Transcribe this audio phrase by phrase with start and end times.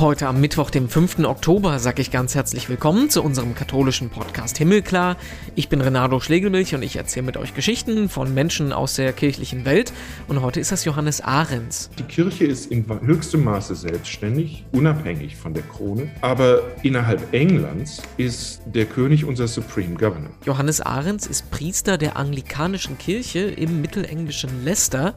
[0.00, 1.18] Heute am Mittwoch, dem 5.
[1.26, 5.18] Oktober, sage ich ganz herzlich willkommen zu unserem katholischen Podcast Himmelklar.
[5.56, 9.66] Ich bin Renato Schlegelmilch und ich erzähle mit euch Geschichten von Menschen aus der kirchlichen
[9.66, 9.92] Welt.
[10.26, 11.90] Und heute ist das Johannes Ahrens.
[11.98, 16.08] Die Kirche ist in höchstem Maße selbstständig, unabhängig von der Krone.
[16.22, 20.30] Aber innerhalb Englands ist der König unser Supreme Governor.
[20.46, 25.14] Johannes Ahrens ist Priester der anglikanischen Kirche im mittelenglischen Leicester.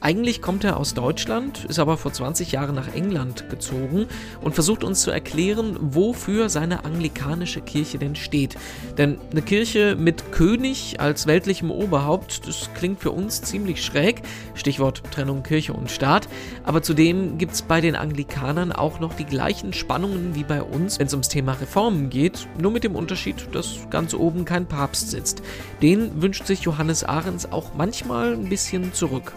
[0.00, 4.06] Eigentlich kommt er aus Deutschland, ist aber vor 20 Jahren nach England gezogen
[4.42, 8.56] und versucht uns zu erklären, wofür seine anglikanische Kirche denn steht.
[8.98, 14.22] Denn eine Kirche mit König als weltlichem Oberhaupt, das klingt für uns ziemlich schräg,
[14.54, 16.28] Stichwort Trennung Kirche und Staat,
[16.64, 20.98] aber zudem gibt es bei den Anglikanern auch noch die gleichen Spannungen wie bei uns,
[20.98, 25.10] wenn es ums Thema Reformen geht, nur mit dem Unterschied, dass ganz oben kein Papst
[25.10, 25.42] sitzt.
[25.80, 29.32] Den wünscht sich Johannes Ahrens auch manchmal ein bisschen zurück.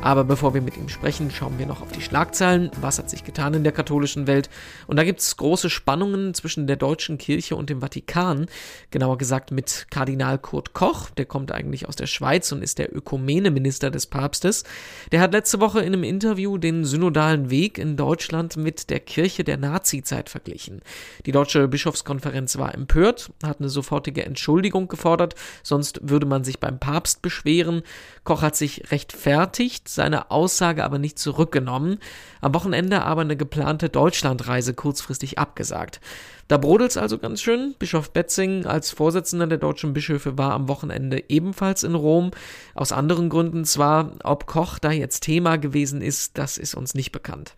[0.00, 2.70] Aber bevor wir mit ihm sprechen, schauen wir noch auf die Schlagzeilen.
[2.80, 4.48] Was hat sich getan in der katholischen Welt?
[4.86, 8.46] Und da gibt es große Spannungen zwischen der deutschen Kirche und dem Vatikan.
[8.92, 12.94] Genauer gesagt mit Kardinal Kurt Koch, der kommt eigentlich aus der Schweiz und ist der
[12.94, 14.62] Ökumeneminister des Papstes.
[15.10, 19.42] Der hat letzte Woche in einem Interview den synodalen Weg in Deutschland mit der Kirche
[19.42, 20.80] der Nazizeit verglichen.
[21.26, 26.78] Die deutsche Bischofskonferenz war empört, hat eine sofortige Entschuldigung gefordert, sonst würde man sich beim
[26.78, 27.82] Papst beschweren.
[28.22, 31.98] Koch hat sich rechtfertigt, seine Aussage aber nicht zurückgenommen,
[32.40, 36.00] am Wochenende aber eine geplante Deutschlandreise kurzfristig abgesagt.
[36.46, 37.74] Da brodelt's also ganz schön.
[37.80, 42.30] Bischof Betzing als Vorsitzender der deutschen Bischöfe war am Wochenende ebenfalls in Rom.
[42.74, 47.10] Aus anderen Gründen zwar, ob Koch da jetzt Thema gewesen ist, das ist uns nicht
[47.10, 47.56] bekannt.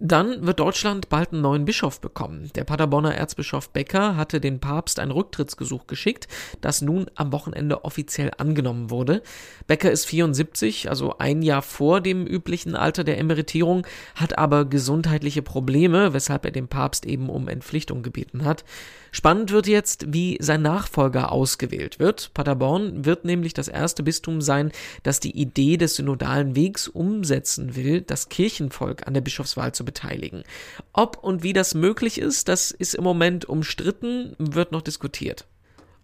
[0.00, 2.52] Dann wird Deutschland bald einen neuen Bischof bekommen.
[2.54, 6.28] Der Paderborner Erzbischof Becker hatte den Papst ein Rücktrittsgesuch geschickt,
[6.60, 9.22] das nun am Wochenende offiziell angenommen wurde.
[9.66, 15.42] Becker ist 74, also ein Jahr vor dem üblichen Alter der Emeritierung, hat aber gesundheitliche
[15.42, 18.64] Probleme, weshalb er den Papst eben um Entpflichtung gebeten hat.
[19.10, 22.32] Spannend wird jetzt, wie sein Nachfolger ausgewählt wird.
[22.34, 24.70] Paderborn wird nämlich das erste Bistum sein,
[25.02, 30.44] das die Idee des synodalen Wegs umsetzen will, das Kirchenvolk an der Bischofswahl zu beteiligen.
[30.92, 35.46] Ob und wie das möglich ist, das ist im Moment umstritten, wird noch diskutiert.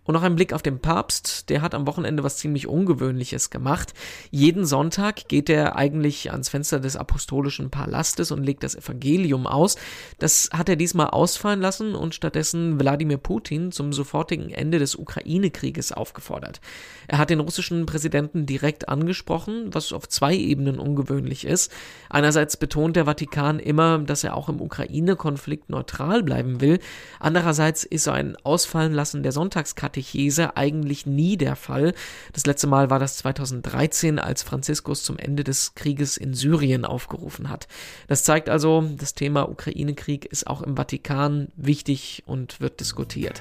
[0.04, 3.94] Und noch ein Blick auf den Papst, der hat am Wochenende was ziemlich Ungewöhnliches gemacht.
[4.30, 9.76] Jeden Sonntag geht er eigentlich ans Fenster des apostolischen Palastes und legt das Evangelium aus.
[10.18, 15.92] Das hat er diesmal ausfallen lassen und stattdessen Wladimir Putin zum sofortigen Ende des Ukraine-Krieges
[15.92, 16.60] aufgefordert.
[17.08, 21.72] Er hat den russischen Präsidenten direkt angesprochen, was auf zwei Ebenen ungewöhnlich ist.
[22.10, 26.78] Einerseits betont der Vatikan immer, dass er auch im Ukraine-Konflikt neutral bleiben will.
[27.20, 31.94] Andererseits ist so ein Ausfallen lassen der Sonntagskarte Katechese eigentlich nie der Fall.
[32.32, 37.48] Das letzte Mal war das 2013, als Franziskus zum Ende des Krieges in Syrien aufgerufen
[37.48, 37.68] hat.
[38.08, 43.40] Das zeigt also, das Thema Ukraine-Krieg ist auch im Vatikan wichtig und wird diskutiert.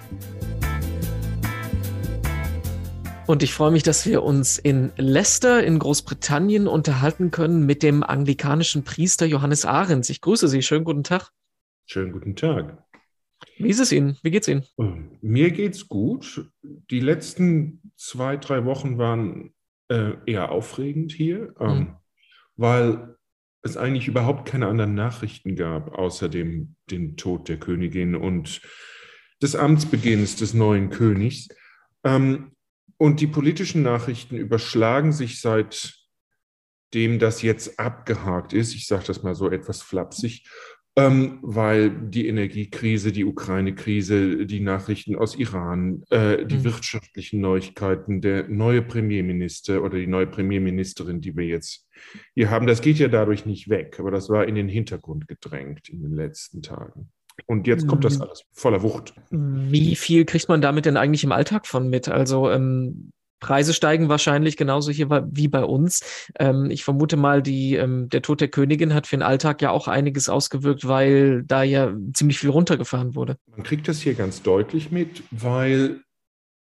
[3.26, 8.04] Und ich freue mich, dass wir uns in Leicester in Großbritannien unterhalten können mit dem
[8.04, 10.10] anglikanischen Priester Johannes Ahrens.
[10.12, 10.62] Ich grüße Sie.
[10.62, 11.32] Schönen guten Tag.
[11.86, 12.84] Schönen guten Tag.
[13.58, 14.18] Wie ist es Ihnen?
[14.24, 14.64] Wie geht's Ihnen?
[14.78, 16.50] Ähm, mir geht's gut.
[16.62, 19.54] Die letzten zwei, drei Wochen waren
[19.90, 21.96] äh, eher aufregend hier, ähm, mhm.
[22.56, 23.16] weil
[23.62, 28.62] es eigentlich überhaupt keine anderen Nachrichten gab, außer dem den Tod der Königin und
[29.42, 31.48] des Amtsbeginns des neuen Königs.
[32.04, 32.52] Ähm,
[32.98, 38.76] und die politischen Nachrichten überschlagen sich seitdem das jetzt abgehakt ist.
[38.76, 40.46] Ich sage das mal so etwas flapsig
[40.96, 46.64] ähm, weil die Energiekrise, die Ukraine-Krise, die Nachrichten aus Iran, äh, die mhm.
[46.66, 51.88] wirtschaftlichen Neuigkeiten, der neue Premierminister oder die neue Premierministerin, die wir jetzt
[52.36, 55.90] hier haben, das geht ja dadurch nicht weg, aber das war in den Hintergrund gedrängt
[55.90, 57.10] in den letzten Tagen.
[57.48, 58.24] Und jetzt kommt das mhm.
[58.24, 59.16] alles voller Wucht.
[59.32, 62.08] Wie viel kriegt man damit denn eigentlich im Alltag von mit?
[62.08, 63.12] Also ähm,
[63.44, 66.02] Preise steigen wahrscheinlich genauso hier wie bei uns.
[66.40, 69.72] Ähm, ich vermute mal, die, ähm, der Tod der Königin hat für den Alltag ja
[69.72, 73.36] auch einiges ausgewirkt, weil da ja ziemlich viel runtergefahren wurde.
[73.52, 76.02] Man kriegt das hier ganz deutlich mit, weil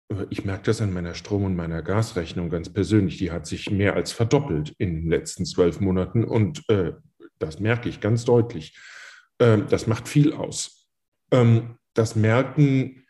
[0.08, 3.18] äh, ich merke das an meiner Strom- und meiner Gasrechnung ganz persönlich.
[3.18, 6.92] Die hat sich mehr als verdoppelt in den letzten zwölf Monaten und äh,
[7.38, 8.78] das merke ich ganz deutlich.
[9.38, 10.88] Ähm, das macht viel aus.
[11.30, 13.04] Ähm, das merken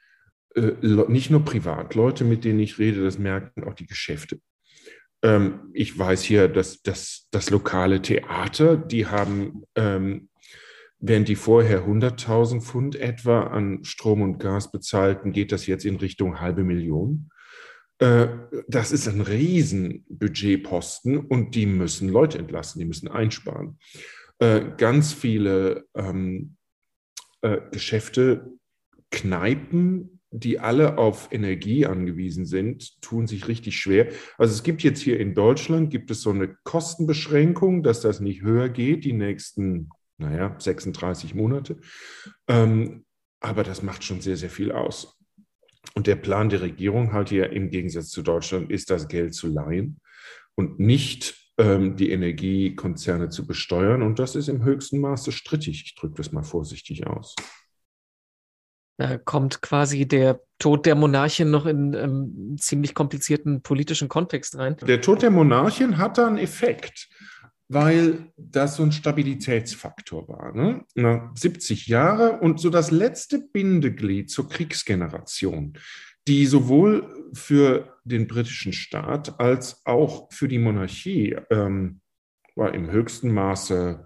[0.55, 0.73] äh,
[1.08, 4.41] nicht nur Privatleute, mit denen ich rede, das merken auch die Geschäfte.
[5.23, 10.29] Ähm, ich weiß hier, dass, dass das lokale Theater, die haben, ähm,
[10.99, 15.97] während die vorher 100.000 Pfund etwa an Strom und Gas bezahlten, geht das jetzt in
[15.97, 17.31] Richtung halbe Million.
[17.99, 18.29] Äh,
[18.67, 23.79] das ist ein Riesenbudgetposten und die müssen Leute entlassen, die müssen einsparen.
[24.38, 26.56] äh, ganz viele ähm,
[27.43, 28.53] äh, Geschäfte,
[29.11, 34.09] Kneipen, die alle auf Energie angewiesen sind, tun sich richtig schwer.
[34.38, 38.43] Also es gibt jetzt hier in Deutschland, gibt es so eine Kostenbeschränkung, dass das nicht
[38.43, 41.79] höher geht die nächsten, naja, 36 Monate.
[42.47, 43.05] Ähm,
[43.41, 45.19] aber das macht schon sehr, sehr viel aus.
[45.94, 49.49] Und der Plan der Regierung halt hier im Gegensatz zu Deutschland ist, das Geld zu
[49.49, 50.00] leihen
[50.55, 54.03] und nicht ähm, die Energiekonzerne zu besteuern.
[54.03, 55.82] Und das ist im höchsten Maße strittig.
[55.85, 57.35] Ich drücke das mal vorsichtig aus.
[59.00, 64.58] Da kommt quasi der Tod der Monarchin noch in einen ähm, ziemlich komplizierten politischen Kontext
[64.58, 64.76] rein.
[64.76, 67.08] Der Tod der Monarchin hat da einen Effekt,
[67.69, 70.55] weil das so ein Stabilitätsfaktor war.
[70.55, 70.85] Ne?
[70.97, 75.79] Na, 70 Jahre und so das letzte Bindeglied zur Kriegsgeneration,
[76.29, 82.03] die sowohl für den britischen Staat als auch für die Monarchie ähm,
[82.55, 84.05] war im höchsten Maße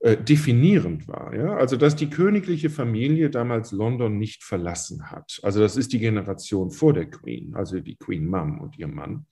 [0.00, 1.34] äh, definierend war.
[1.34, 1.56] Ja?
[1.56, 5.40] Also, dass die königliche Familie damals London nicht verlassen hat.
[5.42, 9.26] Also, das ist die Generation vor der Queen, also die Queen Mum und ihr Mann,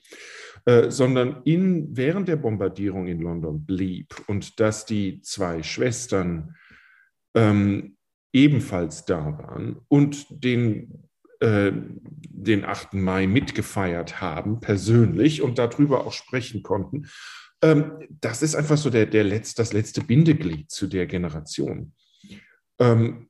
[0.64, 6.56] äh, sondern in, während der Bombardierung in London blieb und dass die zwei Schwestern
[7.34, 7.96] ähm,
[8.32, 11.06] ebenfalls da waren und den
[11.40, 11.72] äh,
[12.36, 12.94] den 8.
[12.94, 17.08] Mai mitgefeiert haben, persönlich und darüber auch sprechen konnten.
[17.62, 21.92] Ähm, das ist einfach so der, der Letz-, das letzte Bindeglied zu der Generation.
[22.78, 23.28] Ähm,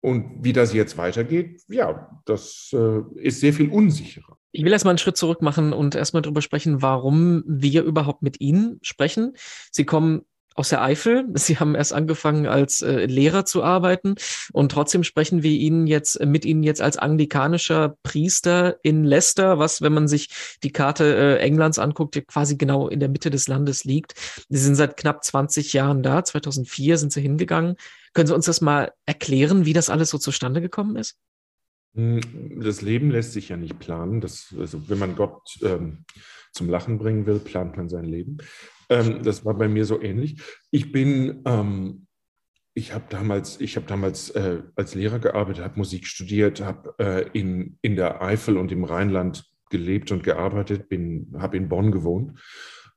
[0.00, 4.36] und wie das jetzt weitergeht, ja, das äh, ist sehr viel unsicherer.
[4.50, 8.40] Ich will erstmal einen Schritt zurück machen und erstmal darüber sprechen, warum wir überhaupt mit
[8.40, 9.34] Ihnen sprechen.
[9.70, 10.22] Sie kommen
[10.54, 11.26] aus der Eifel.
[11.34, 14.14] Sie haben erst angefangen als äh, Lehrer zu arbeiten
[14.52, 19.58] und trotzdem sprechen wir Ihnen jetzt äh, mit Ihnen jetzt als anglikanischer Priester in Leicester,
[19.58, 20.28] was, wenn man sich
[20.62, 24.14] die Karte äh, Englands anguckt, quasi genau in der Mitte des Landes liegt.
[24.48, 26.24] Sie sind seit knapp 20 Jahren da.
[26.24, 27.76] 2004 sind Sie hingegangen.
[28.14, 31.16] Können Sie uns das mal erklären, wie das alles so zustande gekommen ist?
[31.94, 32.20] Hm,
[32.62, 34.20] das Leben lässt sich ja nicht planen.
[34.20, 36.04] Das, also wenn man Gott ähm,
[36.52, 38.38] zum Lachen bringen will, plant man sein Leben.
[38.92, 40.40] Ähm, das war bei mir so ähnlich.
[40.70, 42.06] Ich bin, ähm,
[42.74, 47.28] ich habe damals, ich habe damals äh, als Lehrer gearbeitet, habe Musik studiert, habe äh,
[47.38, 50.86] in, in der Eifel und im Rheinland gelebt und gearbeitet,
[51.38, 52.38] habe in Bonn gewohnt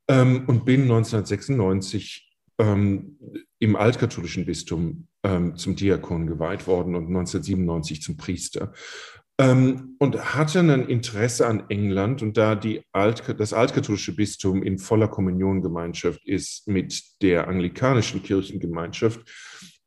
[0.07, 3.17] ähm, und bin 1996 ähm,
[3.59, 8.73] im altkatholischen Bistum ähm, zum Diakon geweiht worden und 1997 zum Priester
[9.39, 12.21] ähm, und hatte ein Interesse an England.
[12.21, 19.21] Und da die Alt, das altkatholische Bistum in voller Kommuniongemeinschaft ist mit der anglikanischen Kirchengemeinschaft,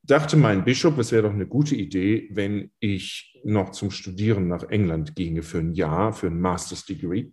[0.03, 4.65] dachte mein Bischof, es wäre doch eine gute Idee, wenn ich noch zum Studieren nach
[4.65, 7.31] England ginge für ein Jahr, für ein Master's Degree.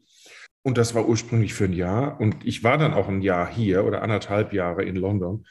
[0.64, 2.20] Und das war ursprünglich für ein Jahr.
[2.20, 5.46] Und ich war dann auch ein Jahr hier oder anderthalb Jahre in London.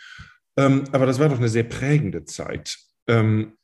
[0.56, 2.78] Ähm, aber das war doch eine sehr prägende Zeit.
[3.06, 3.54] Ähm,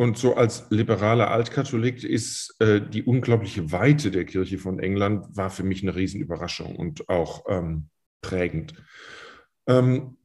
[0.00, 5.50] und so als liberaler Altkatholik ist äh, die unglaubliche Weite der Kirche von England war
[5.50, 7.90] für mich eine Riesenüberraschung und auch ähm,
[8.22, 8.72] prägend.
[9.66, 10.16] Ähm,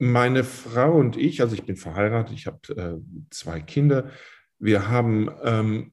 [0.00, 2.96] meine Frau und ich, also ich bin verheiratet, ich habe äh,
[3.30, 4.10] zwei Kinder,
[4.58, 5.92] wir haben ähm,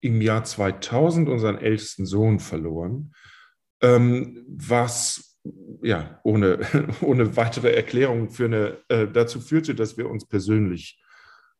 [0.00, 3.12] im Jahr 2000 unseren ältesten Sohn verloren,
[3.82, 5.38] ähm, was
[5.82, 6.60] ja ohne,
[7.02, 10.99] ohne weitere Erklärung für eine, äh, dazu führte, dass wir uns persönlich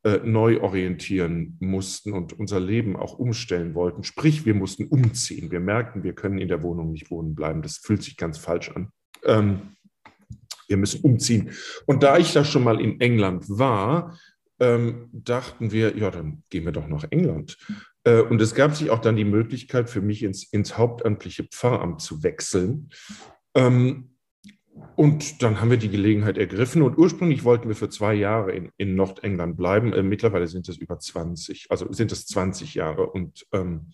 [0.03, 4.03] äh, neu orientieren mussten und unser Leben auch umstellen wollten.
[4.03, 5.51] Sprich, wir mussten umziehen.
[5.51, 7.61] Wir merkten, wir können in der Wohnung nicht wohnen bleiben.
[7.61, 8.89] Das fühlt sich ganz falsch an.
[9.23, 9.75] Ähm,
[10.67, 11.51] wir müssen umziehen.
[11.85, 14.17] Und da ich da schon mal in England war,
[14.59, 17.57] ähm, dachten wir, ja, dann gehen wir doch nach England.
[18.03, 22.01] Äh, und es gab sich auch dann die Möglichkeit für mich ins, ins hauptamtliche Pfarramt
[22.01, 22.89] zu wechseln.
[23.53, 24.10] Ähm,
[24.95, 28.69] und dann haben wir die Gelegenheit ergriffen und ursprünglich wollten wir für zwei Jahre in,
[28.77, 29.93] in Nordengland bleiben.
[29.93, 33.91] Äh, mittlerweile sind es über 20, also sind es 20 Jahre und ähm,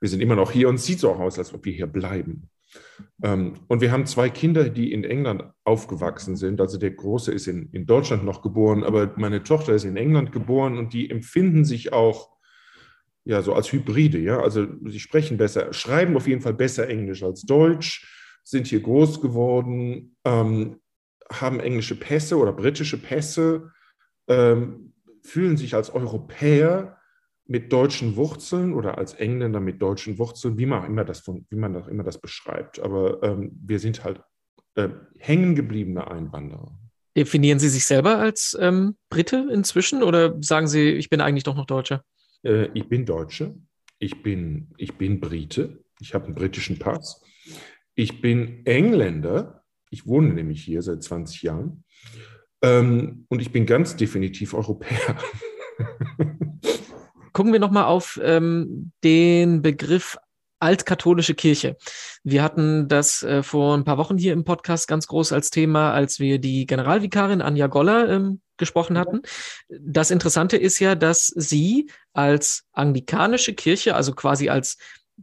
[0.00, 1.86] wir sind immer noch hier und es sieht so auch aus, als ob wir hier
[1.86, 2.50] bleiben.
[3.22, 6.60] Ähm, und wir haben zwei Kinder, die in England aufgewachsen sind.
[6.60, 10.32] Also der Große ist in, in Deutschland noch geboren, aber meine Tochter ist in England
[10.32, 12.30] geboren und die empfinden sich auch
[13.24, 14.18] ja so als Hybride.
[14.18, 18.80] Ja, also sie sprechen besser, schreiben auf jeden Fall besser Englisch als Deutsch sind hier
[18.80, 20.80] groß geworden, ähm,
[21.30, 23.70] haben englische Pässe oder britische Pässe,
[24.28, 26.98] ähm, fühlen sich als Europäer
[27.46, 31.56] mit deutschen Wurzeln oder als Engländer mit deutschen Wurzeln, wie man immer das, von, wie
[31.56, 32.80] man auch immer das beschreibt.
[32.80, 34.20] Aber ähm, wir sind halt
[34.74, 36.78] äh, hängen gebliebene Einwanderer.
[37.16, 41.54] Definieren Sie sich selber als ähm, Brite inzwischen oder sagen Sie, ich bin eigentlich doch
[41.54, 42.04] noch Deutscher?
[42.42, 43.54] Äh, ich bin Deutsche,
[43.98, 47.22] ich bin, ich bin Brite, ich habe einen britischen Pass.
[47.94, 49.64] Ich bin Engländer.
[49.90, 51.84] Ich wohne nämlich hier seit 20 Jahren.
[52.62, 55.16] Ähm, und ich bin ganz definitiv Europäer.
[57.32, 60.16] Gucken wir nochmal auf ähm, den Begriff
[60.60, 61.76] altkatholische Kirche.
[62.22, 65.92] Wir hatten das äh, vor ein paar Wochen hier im Podcast ganz groß als Thema,
[65.92, 69.22] als wir die Generalvikarin Anja Goller ähm, gesprochen hatten.
[69.68, 74.78] Das Interessante ist ja, dass sie als anglikanische Kirche, also quasi als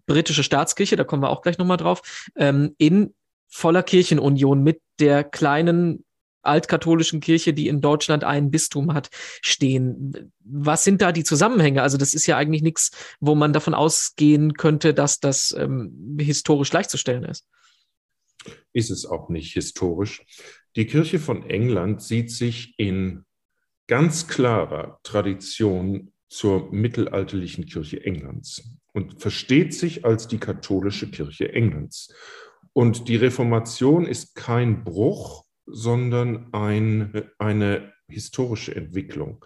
[0.05, 3.13] britische Staatskirche, da kommen wir auch gleich nochmal drauf, ähm, in
[3.47, 6.03] voller Kirchenunion mit der kleinen
[6.41, 10.31] altkatholischen Kirche, die in Deutschland ein Bistum hat, stehen.
[10.39, 11.81] Was sind da die Zusammenhänge?
[11.81, 16.69] Also das ist ja eigentlich nichts, wo man davon ausgehen könnte, dass das ähm, historisch
[16.69, 17.45] gleichzustellen ist.
[18.71, 20.23] Ist es auch nicht historisch.
[20.75, 23.25] Die Kirche von England sieht sich in
[23.87, 28.63] ganz klarer Tradition zur mittelalterlichen Kirche Englands
[28.99, 32.13] und versteht sich als die katholische Kirche Englands.
[32.73, 39.45] Und die Reformation ist kein Bruch, sondern ein, eine historische Entwicklung.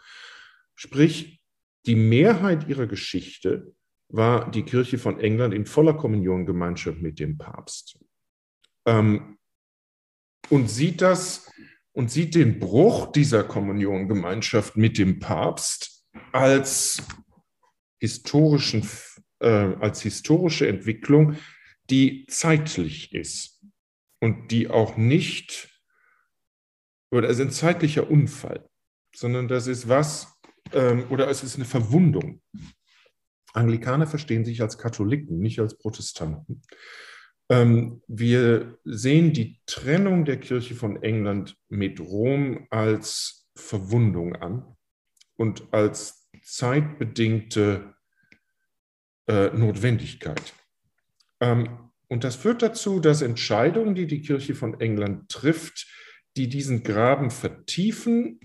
[0.75, 1.41] Sprich,
[1.86, 3.75] die Mehrheit ihrer Geschichte
[4.10, 8.00] war die Kirche von England in voller Kommuniongemeinschaft mit dem Papst.
[8.88, 9.38] Ähm,
[10.50, 11.51] und sieht das
[11.91, 17.03] und sieht den Bruch dieser Kommuniongemeinschaft mit dem Papst als
[18.00, 18.88] historischen,
[19.43, 21.38] äh, als historische Entwicklung,
[21.89, 23.62] die zeitlich ist
[24.19, 25.69] und die auch nicht
[27.13, 28.67] oder es ist ein zeitlicher Unfall,
[29.13, 30.33] sondern das ist was,
[30.71, 32.41] ähm, oder es ist eine Verwundung.
[33.53, 36.63] Anglikaner verstehen sich als Katholiken, nicht als Protestanten.
[37.50, 44.75] Ähm, wir sehen die Trennung der Kirche von England mit Rom als Verwundung an
[45.35, 47.92] und als zeitbedingte
[49.27, 50.53] äh, Notwendigkeit.
[51.39, 55.88] Ähm, und das führt dazu, dass Entscheidungen, die die Kirche von England trifft,
[56.38, 58.39] die diesen Graben vertiefen,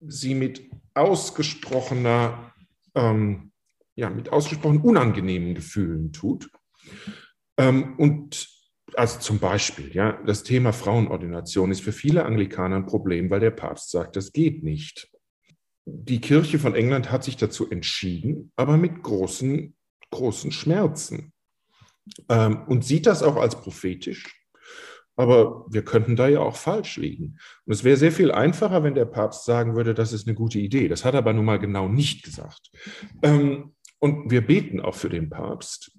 [0.00, 2.52] sie mit ausgesprochener,
[2.94, 3.52] ähm,
[3.94, 6.50] ja, mit ausgesprochen unangenehmen Gefühlen tut.
[7.58, 8.48] Ähm, und
[8.94, 13.50] also zum Beispiel, ja, das Thema Frauenordination ist für viele Anglikaner ein Problem, weil der
[13.50, 15.10] Papst sagt, das geht nicht.
[15.84, 19.74] Die Kirche von England hat sich dazu entschieden, aber mit großen,
[20.12, 21.32] großen Schmerzen.
[22.28, 24.42] Ähm, und sieht das auch als prophetisch
[25.16, 27.38] aber wir könnten da ja auch falsch liegen.
[27.66, 30.58] Und es wäre sehr viel einfacher, wenn der Papst sagen würde, das ist eine gute
[30.58, 30.88] Idee.
[30.88, 32.70] Das hat er aber nun mal genau nicht gesagt.
[33.22, 35.92] Ähm, und wir beten auch für den Papst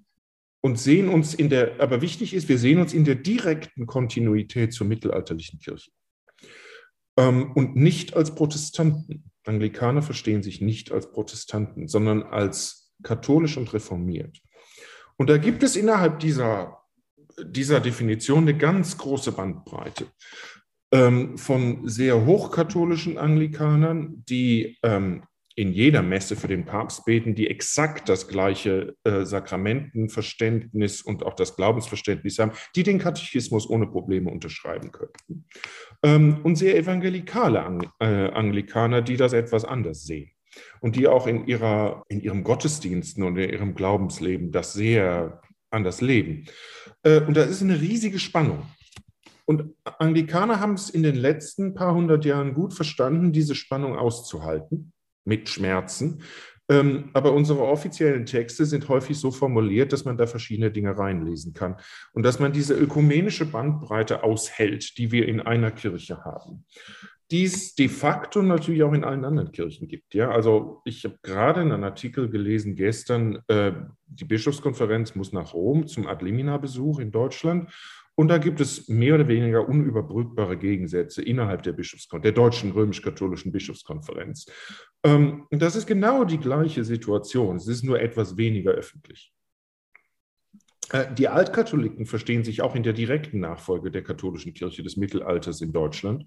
[0.62, 4.74] und sehen uns in der, aber wichtig ist, wir sehen uns in der direkten Kontinuität
[4.74, 5.91] zur mittelalterlichen Kirche.
[7.17, 9.32] Ähm, und nicht als Protestanten.
[9.46, 14.39] Anglikaner verstehen sich nicht als Protestanten, sondern als katholisch und reformiert.
[15.17, 16.83] Und da gibt es innerhalb dieser
[17.41, 20.07] dieser Definition eine ganz große Bandbreite
[20.91, 25.23] ähm, von sehr hochkatholischen Anglikanern, die ähm,
[25.55, 31.35] in jeder Messe für den Papst beten, die exakt das gleiche äh, Sakramentenverständnis und auch
[31.35, 35.45] das Glaubensverständnis haben, die den Katechismus ohne Probleme unterschreiben könnten.
[36.01, 40.33] Ähm, und sehr evangelikale Ang äh, Anglikaner, die das etwas anders sehen
[40.81, 46.01] und die auch in, ihrer, in ihrem Gottesdiensten und in ihrem Glaubensleben das sehr anders
[46.01, 46.45] leben.
[47.03, 48.63] Äh, und da ist eine riesige Spannung.
[49.45, 54.93] Und Anglikaner haben es in den letzten paar hundert Jahren gut verstanden, diese Spannung auszuhalten,
[55.25, 56.22] mit Schmerzen.
[56.69, 61.53] Ähm, aber unsere offiziellen Texte sind häufig so formuliert, dass man da verschiedene Dinge reinlesen
[61.53, 61.75] kann
[62.13, 66.65] und dass man diese ökumenische Bandbreite aushält, die wir in einer Kirche haben
[67.32, 70.13] die es de facto natürlich auch in allen anderen Kirchen gibt.
[70.13, 73.74] Ja, also ich habe gerade einen Artikel gelesen gestern, äh,
[74.06, 77.72] die Bischofskonferenz muss nach Rom zum Adlimina-Besuch in Deutschland.
[78.15, 83.51] Und da gibt es mehr oder weniger unüberbrückbare Gegensätze innerhalb der Bischofskon der deutschen römisch-katholischen
[83.51, 84.46] Bischofskonferenz.
[85.03, 87.56] Ähm, das ist genau die gleiche Situation.
[87.56, 89.34] Es ist nur etwas weniger öffentlich.
[90.92, 95.62] Äh, die Altkatholiken verstehen sich auch in der direkten Nachfolge der katholischen Kirche des Mittelalters
[95.62, 96.25] in Deutschland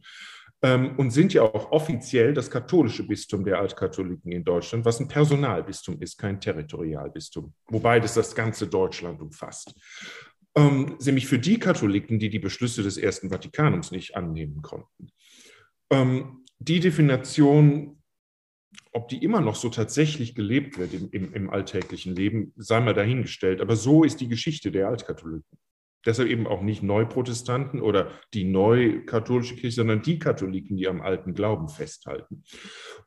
[0.63, 6.01] und sind ja auch offiziell das katholische Bistum der Altkatholiken in Deutschland, was ein Personalbistum
[6.01, 9.75] ist, kein Territorialbistum, wobei das das ganze Deutschland umfasst.
[10.57, 15.11] Ähm, nämlich für die Katholiken, die die Beschlüsse des Ersten Vatikanums nicht annehmen konnten.
[15.91, 18.03] Ähm, die Definition,
[18.93, 22.95] ob die immer noch so tatsächlich gelebt wird im, im, im alltäglichen Leben, sei mal
[22.95, 23.61] dahingestellt.
[23.61, 25.59] Aber so ist die Geschichte der Altkatholiken.
[26.07, 31.35] Deshalb eben auch nicht Neuprotestanten oder die neukatholische Kirche, sondern die Katholiken, die am alten
[31.35, 32.45] Glauben festhalten.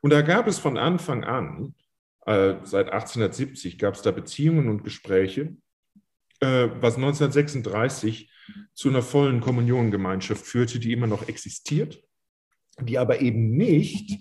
[0.02, 1.74] Und da gab es von Anfang an,
[2.26, 5.56] äh, seit 1870, gab es da Beziehungen und Gespräche,
[6.40, 8.30] äh, was 1936
[8.74, 12.02] zu einer vollen Kommuniongemeinschaft führte, die immer noch existiert.
[12.82, 14.18] die aber eben nicht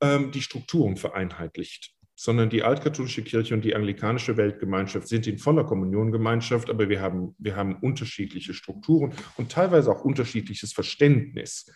[0.00, 5.62] ähm, die Strukturen vereinheitlicht sondern die altkatholische Kirche und die anglikanische Weltgemeinschaft sind in voller
[5.62, 11.72] Kommuniongemeinschaft, aber wir haben, wir haben unterschiedliche Strukturen und teilweise auch unterschiedliches Verständnis.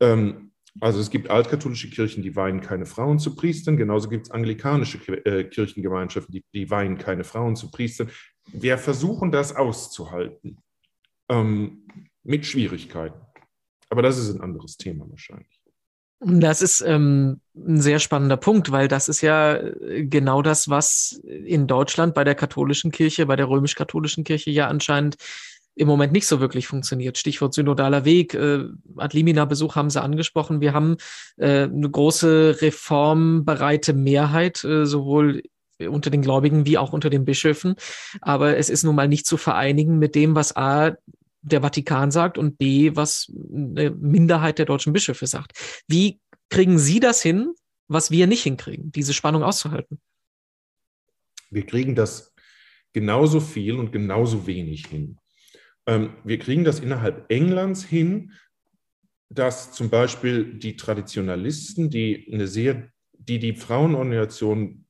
[0.00, 4.30] Ähm, also es gibt altkatholische Kirchen, die weihen keine Frauen zu Priestern, genauso gibt es
[4.30, 8.10] anglikanische äh, Kirchengemeinschaften, die, die weihen keine Frauen zu Priestern.
[8.52, 10.58] Wir versuchen das auszuhalten
[11.30, 11.88] ähm,
[12.22, 13.18] mit Schwierigkeiten.
[13.88, 15.55] Aber das ist ein anderes Thema wahrscheinlich.
[16.20, 21.20] Das ist ähm, ein sehr spannender Punkt, weil das ist ja äh, genau das, was
[21.24, 25.16] in Deutschland bei der katholischen Kirche, bei der römisch-katholischen Kirche ja anscheinend
[25.74, 27.18] im Moment nicht so wirklich funktioniert.
[27.18, 28.64] Stichwort synodaler Weg, äh,
[28.96, 30.62] Adlimina-Besuch haben Sie angesprochen.
[30.62, 30.96] Wir haben
[31.36, 35.42] äh, eine große reformbereite Mehrheit, äh, sowohl
[35.78, 37.74] unter den Gläubigen wie auch unter den Bischöfen.
[38.22, 40.96] Aber es ist nun mal nicht zu vereinigen mit dem, was A,
[41.42, 45.52] der Vatikan sagt und B, was eine Minderheit der deutschen Bischöfe sagt.
[45.86, 47.54] Wie kriegen Sie das hin,
[47.88, 50.00] was wir nicht hinkriegen, diese Spannung auszuhalten?
[51.50, 52.34] Wir kriegen das
[52.92, 55.18] genauso viel und genauso wenig hin.
[55.86, 58.32] Ähm, wir kriegen das innerhalb Englands hin,
[59.28, 64.84] dass zum Beispiel die Traditionalisten, die eine sehr, die die Frauenordination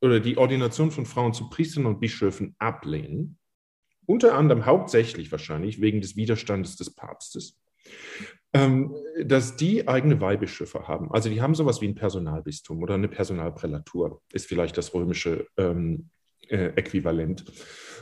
[0.00, 3.38] oder die Ordination von Frauen zu Priestern und Bischöfen ablehnen,
[4.06, 7.60] unter anderem hauptsächlich wahrscheinlich wegen des Widerstandes des Papstes,
[8.52, 11.10] ähm, dass die eigene Weihbischöfe haben.
[11.12, 16.10] Also die haben sowas wie ein Personalbistum oder eine Personalprälatur, ist vielleicht das römische ähm,
[16.48, 17.44] äh, Äquivalent.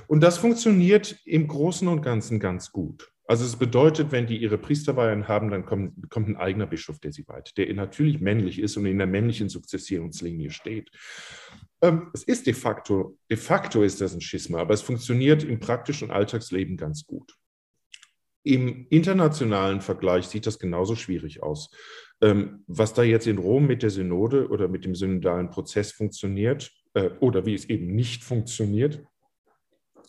[0.08, 3.11] Und das funktioniert im Großen und Ganzen ganz gut.
[3.32, 7.12] Also es bedeutet, wenn die ihre Priesterweihen haben, dann kommt, kommt ein eigener Bischof, der
[7.12, 10.90] sie weiht, der natürlich männlich ist und in der männlichen Sukzessionslinie steht.
[11.80, 15.60] Ähm, es ist de facto, de facto ist das ein Schisma, aber es funktioniert im
[15.60, 17.34] praktischen Alltagsleben ganz gut.
[18.44, 21.70] Im internationalen Vergleich sieht das genauso schwierig aus.
[22.20, 26.70] Ähm, was da jetzt in Rom mit der Synode oder mit dem synodalen Prozess funktioniert
[26.92, 29.02] äh, oder wie es eben nicht funktioniert,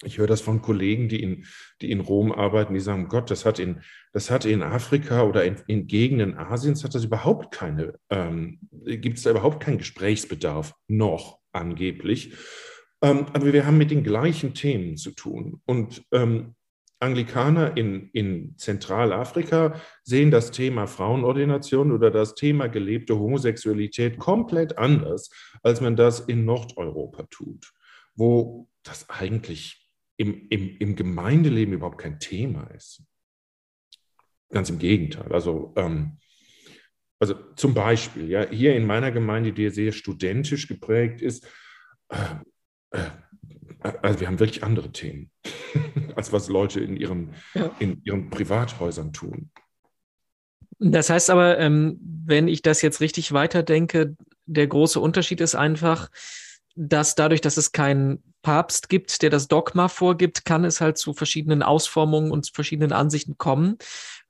[0.06, 1.46] ich höre das von Kollegen, die in,
[1.82, 5.44] die in Rom arbeiten, die sagen, Gott, das hat in, das hat in Afrika oder
[5.44, 10.74] in, in Gegenden Asiens hat das überhaupt keine, ähm, gibt es da überhaupt keinen Gesprächsbedarf
[10.88, 12.34] noch angeblich.
[13.02, 15.62] Ähm, aber wir haben mit den gleichen Themen zu tun.
[15.66, 16.56] Und ähm,
[17.04, 25.30] Anglikaner in, in Zentralafrika sehen das Thema Frauenordination oder das Thema gelebte Homosexualität komplett anders,
[25.62, 27.74] als man das in Nordeuropa tut,
[28.16, 29.83] wo das eigentlich
[30.24, 33.04] im, im, im Gemeindeleben überhaupt kein Thema ist.
[34.50, 35.32] Ganz im Gegenteil.
[35.34, 36.18] Also, ähm,
[37.20, 41.46] also zum Beispiel, ja, hier in meiner Gemeinde, die sehr studentisch geprägt ist,
[42.10, 42.36] äh,
[42.92, 43.10] äh,
[44.02, 45.30] also wir haben wirklich andere Themen,
[46.16, 47.76] als was Leute in ihren, ja.
[47.80, 49.52] in ihren Privathäusern tun.
[50.80, 56.10] Das heißt aber, ähm, wenn ich das jetzt richtig weiterdenke, der große Unterschied ist einfach,
[56.76, 61.14] dass dadurch, dass es keinen Papst gibt, der das Dogma vorgibt, kann es halt zu
[61.14, 63.78] verschiedenen Ausformungen und verschiedenen Ansichten kommen.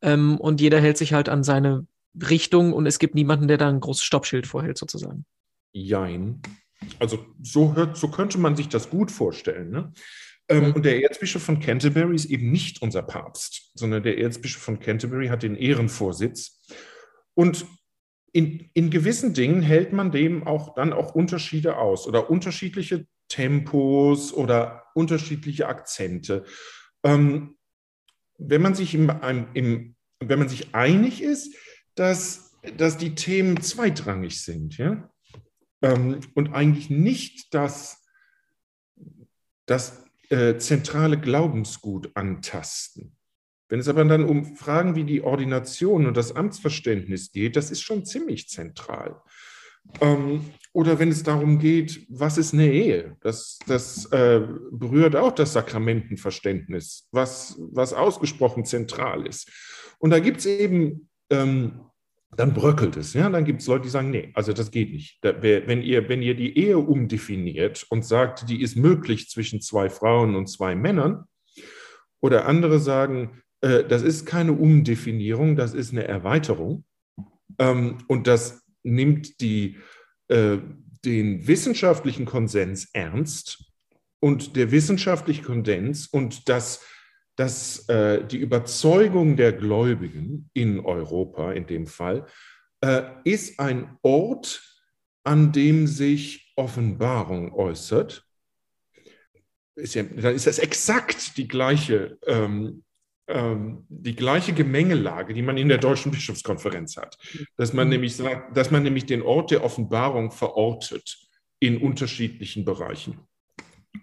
[0.02, 3.68] Ähm, und jeder hält sich halt an seine Richtung und es gibt niemanden, der da
[3.68, 5.26] ein großes Stoppschild vorhält, sozusagen.
[5.74, 6.42] Jein.
[7.00, 9.72] Also so, hört, so könnte man sich das gut vorstellen.
[9.72, 9.92] Ne?
[10.48, 10.74] Ähm, mhm.
[10.74, 15.28] Und der Erzbischof von Canterbury ist eben nicht unser Papst, sondern der Erzbischof von Canterbury
[15.28, 16.62] hat den Ehrenvorsitz.
[17.34, 17.66] Und
[18.32, 24.32] in, in gewissen Dingen hält man dem auch dann auch Unterschiede aus oder unterschiedliche Tempos
[24.32, 26.46] oder unterschiedliche Akzente.
[27.02, 27.58] Ähm,
[28.38, 29.12] wenn man sich im,
[29.56, 31.56] im, wenn man sich einig ist,
[31.96, 35.12] dass, dass die Themen zweitrangig sind, ja,
[35.82, 38.06] ähm, und eigentlich nicht das,
[39.66, 43.18] das äh, zentrale Glaubensgut antasten,
[43.68, 47.82] wenn es aber dann um Fragen wie die Ordination und das Amtsverständnis geht, das ist
[47.82, 49.20] schon ziemlich zentral.
[50.02, 50.42] Ähm,
[50.74, 53.16] oder wenn es darum geht, was ist eine Ehe?
[53.22, 54.42] Das, das äh,
[54.72, 59.52] berührt auch das Sakramentenverständnis, was, was ausgesprochen zentral ist.
[60.00, 61.82] Und da gibt es eben, ähm,
[62.36, 63.14] dann bröckelt es.
[63.14, 63.30] Ja?
[63.30, 65.20] Dann gibt es Leute, die sagen, nee, also das geht nicht.
[65.22, 69.90] Da, wenn, ihr, wenn ihr die Ehe umdefiniert und sagt, die ist möglich zwischen zwei
[69.90, 71.26] Frauen und zwei Männern,
[72.24, 76.86] oder andere sagen, äh, das ist keine Umdefinierung, das ist eine Erweiterung.
[77.60, 79.78] Ähm, und das nimmt die,
[80.28, 80.58] äh,
[81.06, 83.66] den wissenschaftlichen Konsens ernst.
[84.20, 86.82] Und der wissenschaftliche Konsens und das,
[87.36, 92.26] das, äh, die Überzeugung der Gläubigen in Europa in dem Fall
[93.24, 94.62] ist ein Ort,
[95.24, 98.28] an dem sich Offenbarung äußert.
[99.76, 102.84] Ist ja, dann ist das exakt die gleiche ähm,
[103.28, 107.18] ähm, die gleiche Gemengelage, die man in der Deutschen Bischofskonferenz hat.
[107.58, 107.94] Dass man, mhm.
[107.94, 111.18] nämlich sagt, dass man nämlich den Ort der Offenbarung verortet
[111.60, 113.20] in unterschiedlichen Bereichen.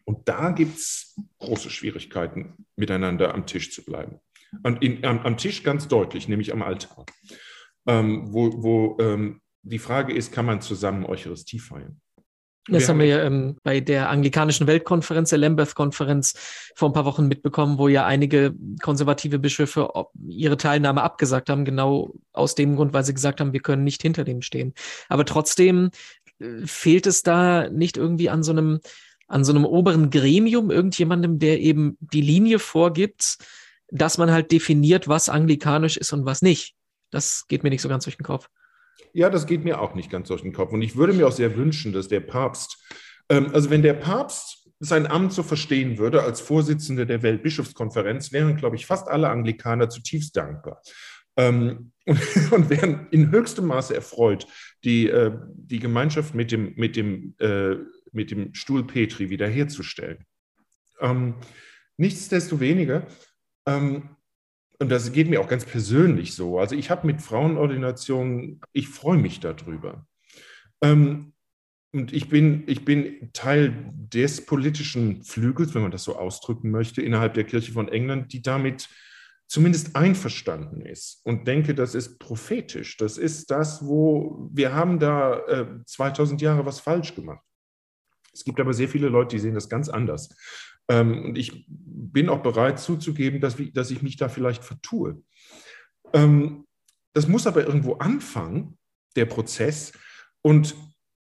[0.05, 4.21] Und da gibt es große Schwierigkeiten, miteinander am Tisch zu bleiben.
[4.63, 7.05] Und in, am, am, Tisch ganz deutlich, nämlich am Altar,
[7.87, 12.01] ähm, wo, wo ähm, die Frage ist, kann man zusammen Eucharistie feiern?
[12.71, 16.35] Das wir haben wir ja ähm, bei der anglikanischen Weltkonferenz, der Lambeth-Konferenz,
[16.75, 19.91] vor ein paar Wochen mitbekommen, wo ja einige konservative Bischöfe
[20.29, 24.03] ihre Teilnahme abgesagt haben, genau aus dem Grund, weil sie gesagt haben, wir können nicht
[24.03, 24.75] hinter dem stehen.
[25.09, 25.91] Aber trotzdem
[26.39, 28.81] äh, fehlt es da nicht irgendwie an so einem,
[29.27, 33.39] an so einem oberen Gremium, irgendjemandem, der eben die Linie vorgibt,
[33.89, 36.75] dass man halt definiert, was anglikanisch ist und was nicht.
[37.11, 38.49] Das geht mir nicht so ganz durch den Kopf.
[39.13, 40.73] Ja, das geht mir auch nicht ganz durch den Kopf.
[40.73, 42.79] Und ich würde mir auch sehr wünschen, dass der Papst,
[43.29, 48.57] ähm, also wenn der Papst sein Amt so verstehen würde als Vorsitzender der Weltbischofskonferenz, wären,
[48.57, 50.81] glaube ich, fast alle Anglikaner zutiefst dankbar.
[51.37, 52.21] Ähm, und,
[52.53, 54.47] und, wären in höchstem Maße erfreut,
[54.85, 57.77] die, äh, die Gemeinschaft mit dem, mit, dem, äh,
[58.13, 60.25] mit dem Stuhl Petri wiederherzustellen.
[61.01, 61.35] Ähm,
[61.99, 63.07] nichtsdestoweniger
[63.67, 64.17] ähm,
[64.81, 66.59] und das geht mir auch ganz persönlich so.
[66.59, 70.07] Also ich habe mit Frauenordinationen, ich freue mich darüber.
[70.83, 71.35] Ähm,
[71.93, 77.03] und ich bin, ich bin Teil des politischen Flügels, wenn man das so ausdrücken möchte,
[77.03, 78.89] innerhalb der Kirche von England, die damit
[79.49, 82.97] zumindest einverstanden ist und denke, das ist prophetisch.
[82.97, 87.45] Das ist das, wo wir haben da äh, 2000 Jahre was falsch gemacht.
[88.33, 90.31] Es gibt aber sehr viele Leute, die sehen das ganz anders.
[90.91, 95.23] Ähm, und ich bin auch bereit zuzugeben, dass, dass ich mich da vielleicht vertue.
[96.13, 96.67] Ähm,
[97.15, 98.77] das muss aber irgendwo anfangen,
[99.15, 99.93] der Prozess.
[100.43, 100.75] Und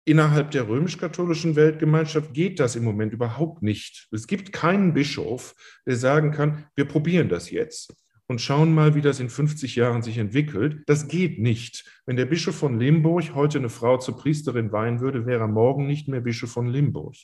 [0.05, 4.09] innerhalb der römisch-katholischen Weltgemeinschaft geht das im Moment überhaupt nicht.
[4.11, 7.95] Es gibt keinen Bischof, der sagen kann, wir probieren das jetzt
[8.27, 10.83] und schauen mal, wie das in 50 Jahren sich entwickelt.
[10.87, 11.85] Das geht nicht.
[12.05, 15.87] Wenn der Bischof von Limburg heute eine Frau zur Priesterin weihen würde, wäre er morgen
[15.87, 17.15] nicht mehr Bischof von Limburg.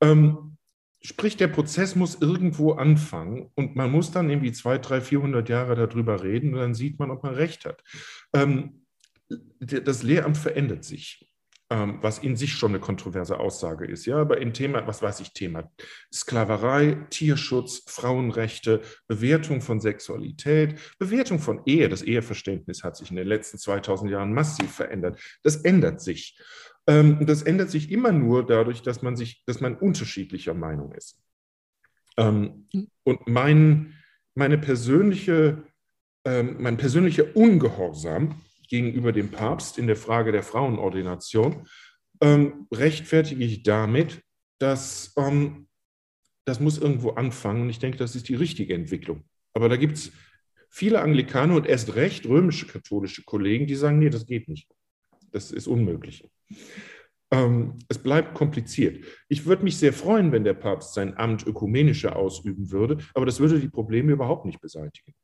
[0.00, 0.49] Ähm,
[1.02, 5.74] Sprich, der Prozess muss irgendwo anfangen und man muss dann irgendwie zwei, drei, 400 Jahre
[5.74, 7.82] darüber reden und dann sieht man, ob man recht hat.
[8.34, 8.84] Ähm,
[9.58, 11.32] das Lehramt verändert sich,
[11.70, 14.04] ähm, was in sich schon eine kontroverse Aussage ist.
[14.04, 15.70] Ja, aber im Thema, was weiß ich, Thema
[16.12, 21.88] Sklaverei, Tierschutz, Frauenrechte, Bewertung von Sexualität, Bewertung von Ehe.
[21.88, 25.18] Das Eheverständnis hat sich in den letzten 2000 Jahren massiv verändert.
[25.42, 26.36] Das ändert sich.
[26.90, 31.22] Ähm, das ändert sich immer nur dadurch, dass man sich, dass man unterschiedlicher Meinung ist.
[32.16, 32.88] Ähm, mhm.
[33.04, 33.94] und mein,
[34.34, 35.62] meine persönliche,
[36.24, 41.66] ähm, mein persönlicher Ungehorsam gegenüber dem Papst in der Frage der Frauenordination
[42.22, 44.22] rechtfertige ich damit,
[44.58, 45.14] dass
[46.44, 49.24] das muss irgendwo anfangen und ich denke, das ist die richtige Entwicklung.
[49.54, 50.12] Aber da gibt es
[50.68, 54.68] viele Anglikaner und erst recht römische katholische Kollegen, die sagen, nee, das geht nicht.
[55.32, 56.28] Das ist unmöglich.
[57.32, 59.04] Ähm, es bleibt kompliziert.
[59.28, 63.38] Ich würde mich sehr freuen, wenn der Papst sein Amt ökumenischer ausüben würde, aber das
[63.38, 65.14] würde die Probleme überhaupt nicht beseitigen.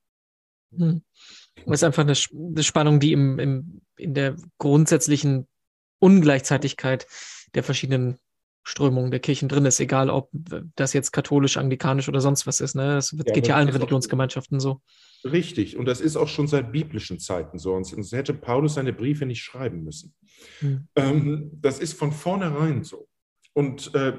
[0.76, 1.02] Hm.
[1.64, 5.48] Das ist einfach eine, eine Spannung, die im, im, in der grundsätzlichen
[5.98, 7.06] Ungleichzeitigkeit
[7.54, 8.18] der verschiedenen
[8.62, 10.28] Strömungen der Kirchen drin ist, egal ob
[10.74, 12.74] das jetzt katholisch, anglikanisch oder sonst was ist.
[12.74, 13.00] Ne?
[13.00, 14.80] Ja, geht ja allen Religionsgemeinschaften so.
[15.32, 17.82] Richtig, und das ist auch schon seit biblischen Zeiten so.
[17.82, 20.14] Sonst hätte Paulus seine Briefe nicht schreiben müssen.
[20.60, 20.88] Mhm.
[20.94, 23.08] Ähm, das ist von vornherein so.
[23.52, 24.12] Und äh,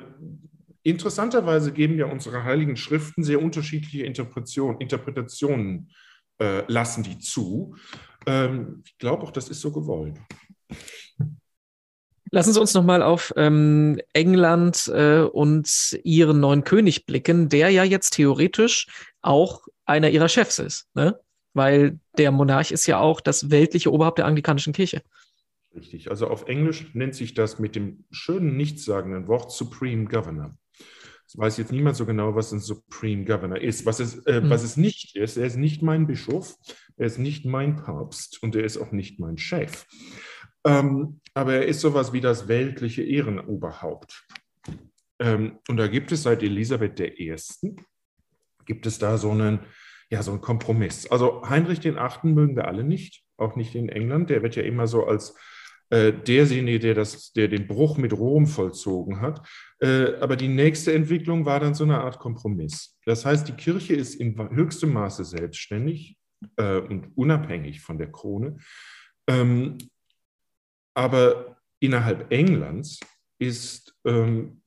[0.84, 5.92] interessanterweise geben ja unsere heiligen Schriften sehr unterschiedliche Interpretation, Interpretationen,
[6.40, 7.76] äh, lassen die zu.
[8.26, 10.18] Ähm, ich glaube auch, das ist so gewollt.
[12.32, 17.84] Lassen Sie uns nochmal auf ähm, England äh, und Ihren neuen König blicken, der ja
[17.84, 18.88] jetzt theoretisch
[19.22, 21.20] auch einer Ihrer Chefs ist, ne?
[21.54, 25.02] weil der Monarch ist ja auch das weltliche Oberhaupt der anglikanischen Kirche.
[25.76, 30.58] Richtig, also auf Englisch nennt sich das mit dem schönen, nichtssagenden Wort Supreme Governor.
[31.26, 33.86] Das weiß jetzt niemand so genau, was ein Supreme Governor ist.
[33.86, 34.50] Was es, äh, hm.
[34.50, 36.56] was es nicht ist, er ist nicht mein Bischof,
[36.96, 39.86] er ist nicht mein Papst und er ist auch nicht mein Chef.
[40.64, 44.26] Ähm, aber er ist sowas wie das weltliche Ehrenoberhaupt.
[45.20, 47.36] Ähm, und da gibt es seit Elisabeth I.
[48.68, 49.62] gibt es da so einen,
[50.12, 51.08] ja, so einen Kompromiss.
[51.08, 54.30] Also Heinrich den Achten mögen wir alle nicht, auch nicht in England.
[54.30, 55.36] Der wird ja immer so als
[55.90, 59.48] äh, derjenige, der, das, der den Bruch mit Rom vollzogen hat.
[59.80, 62.98] Äh, aber die nächste Entwicklung war dann so eine Art Kompromiss.
[63.06, 66.18] Das heißt, die Kirche ist in höchstem Maße selbstständig
[66.58, 68.58] äh, und unabhängig von der Krone.
[69.28, 69.78] Ähm,
[70.94, 73.00] aber innerhalb Englands
[73.40, 74.62] ist ähm,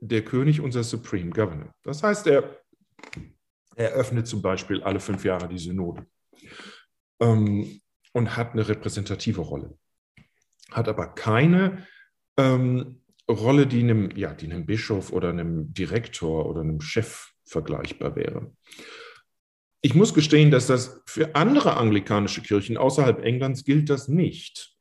[0.00, 1.72] der König unser Supreme Governor.
[1.82, 2.58] Das heißt, er,
[3.76, 6.06] Er öffnet zum Beispiel alle fünf Jahre die Synode
[7.20, 7.80] ähm,
[8.12, 9.78] und hat eine repräsentative Rolle.
[10.70, 11.86] Hat aber keine
[12.36, 18.16] ähm, Rolle, die einem, ja, die einem Bischof oder einem Direktor oder einem Chef vergleichbar
[18.16, 18.52] wäre.
[19.80, 24.76] Ich muss gestehen, dass das für andere anglikanische Kirchen außerhalb Englands gilt das nicht.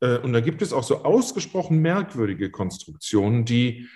[0.00, 3.88] Äh, und da gibt es auch so ausgesprochen merkwürdige Konstruktionen, die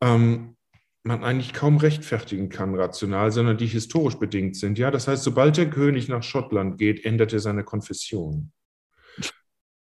[0.00, 0.56] ähm,
[1.04, 4.78] man eigentlich kaum rechtfertigen kann rational, sondern die historisch bedingt sind.
[4.78, 8.52] Ja, das heißt, sobald der König nach Schottland geht, ändert er seine Konfession.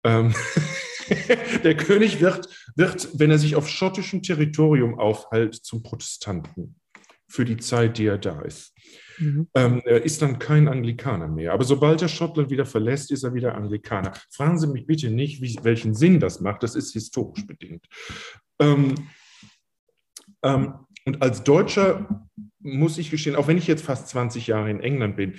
[0.02, 0.34] Ähm,
[1.64, 6.76] der König wird, wird, wenn er sich auf schottischem Territorium aufhält, zum Protestanten
[7.28, 8.74] für die Zeit, die er da ist.
[9.18, 9.48] Mhm.
[9.54, 11.52] Ähm, er ist dann kein Anglikaner mehr.
[11.52, 14.12] Aber sobald er Schottland wieder verlässt, ist er wieder Anglikaner.
[14.30, 16.64] Fragen Sie mich bitte nicht, wie, welchen Sinn das macht.
[16.64, 17.86] Das ist historisch bedingt.
[18.58, 18.94] Ähm,
[20.44, 22.28] und als Deutscher
[22.60, 25.34] muss ich gestehen, auch wenn ich jetzt fast 20 Jahre in England bin,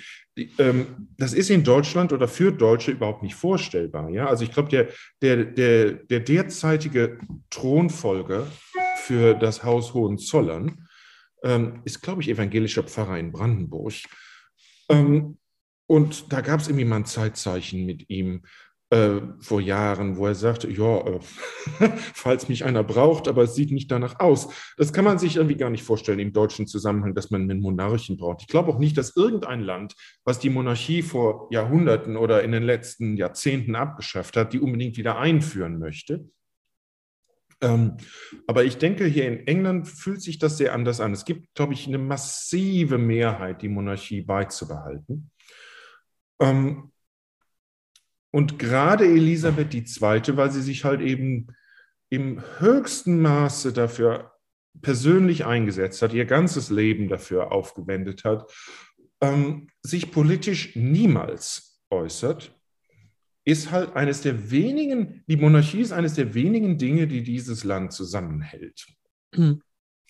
[0.58, 4.08] ähm, das ist in Deutschland oder für Deutsche überhaupt nicht vorstellbar.
[4.10, 4.26] Ja?
[4.26, 4.88] Also ich glaube, der,
[5.20, 7.18] der, der, der derzeitige
[7.50, 8.46] Thronfolger
[8.98, 10.86] für das Haus Hohenzollern
[11.42, 13.94] ähm, ist, glaube ich, evangelischer Pfarrer in Brandenburg.
[14.88, 15.38] Ähm,
[15.88, 18.42] und da gab es irgendwie mal ein Zeitzeichen mit ihm
[18.90, 21.18] äh, vor Jahren, wo er sagte, ja, äh,
[22.14, 24.48] falls mich einer braucht, aber es sieht nicht danach aus.
[24.76, 28.16] Das kann man sich irgendwie gar nicht vorstellen im deutschen Zusammenhang, dass man einen Monarchen
[28.16, 28.42] braucht.
[28.42, 29.94] Ich glaube auch nicht, dass irgendein Land,
[30.24, 35.18] was die Monarchie vor Jahrhunderten oder in den letzten Jahrzehnten abgeschafft hat, die unbedingt wieder
[35.18, 36.28] einführen möchte.
[37.60, 37.96] Ähm,
[38.46, 41.12] aber ich denke, hier in England fühlt sich das sehr anders an.
[41.12, 45.30] Es gibt, glaube ich, eine massive Mehrheit, die Monarchie beizubehalten.
[46.38, 46.92] Ähm,
[48.30, 51.48] und gerade Elisabeth II., weil sie sich halt eben
[52.08, 54.32] im höchsten Maße dafür
[54.82, 58.52] persönlich eingesetzt hat, ihr ganzes Leben dafür aufgewendet hat,
[59.20, 62.52] ähm, sich politisch niemals äußert,
[63.44, 67.92] ist halt eines der wenigen, die Monarchie ist eines der wenigen Dinge, die dieses Land
[67.92, 68.86] zusammenhält.
[69.34, 69.62] Mhm.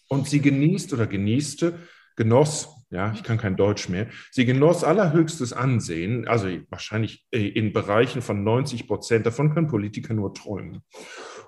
[0.09, 1.79] Und sie genießt oder genießte,
[2.17, 7.73] genoss, ja, ich kann kein Deutsch mehr, sie genoss allerhöchstes Ansehen, also wahrscheinlich äh, in
[7.73, 10.83] Bereichen von 90 Prozent, davon können Politiker nur träumen.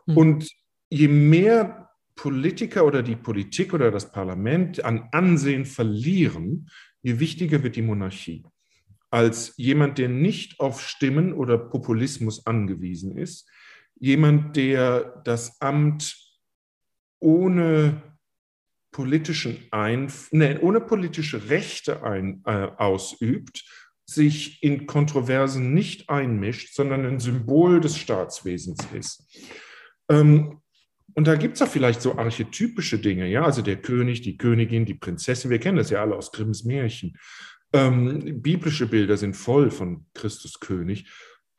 [0.07, 0.17] Mhm.
[0.17, 0.51] Und
[0.91, 6.69] je mehr Politiker oder die Politik oder das Parlament an Ansehen verlieren,
[7.03, 8.45] je wichtiger wird die Monarchie
[9.11, 13.49] als jemand, der nicht auf Stimmen oder Populismus angewiesen ist,
[13.99, 16.17] jemand, der das Amt
[17.21, 18.03] ohne
[18.99, 23.65] politischen Einf nee, ohne politische Rechte ein, äh, ausübt,
[24.05, 29.23] sich in Kontroversen nicht einmischt, sondern ein Symbol des Staatswesens ist.
[30.11, 30.63] Ähm,
[31.15, 34.85] und da gibt es auch vielleicht so archetypische Dinge, ja, also der König, die Königin,
[34.85, 37.17] die Prinzessin, wir kennen das ja alle aus Grimms Märchen.
[37.73, 41.09] Ähm, biblische Bilder sind voll von Christus König.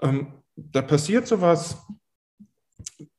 [0.02, 1.88] Ähm, da passiert sowas,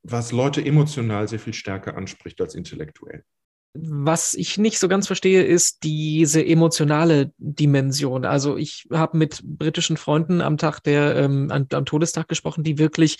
[0.02, 3.24] was Leute emotional sehr viel stärker anspricht als intellektuell.
[3.72, 8.24] Was ich nicht so ganz verstehe, ist diese emotionale Dimension.
[8.24, 12.78] Also ich habe mit britischen Freunden am Tag der, ähm, am, am Todestag gesprochen, die
[12.78, 13.18] wirklich